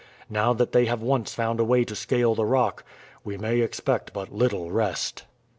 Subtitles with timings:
[0.31, 2.83] Now that they have once found a way to scale the rock
[3.23, 5.25] we may expect but little rest."